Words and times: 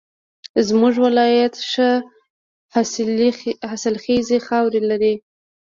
زمونږ 0.67 0.93
ولایت 1.05 1.55
ښه 1.71 1.89
حاصلخیزه 3.65 4.37
خاوره 4.47 4.81
لري 4.89 5.15